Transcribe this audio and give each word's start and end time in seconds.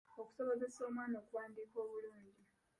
Okusobozesa 0.21 0.79
omwana 0.87 1.15
okuwandiika 1.21 1.77
obulungi. 1.85 2.43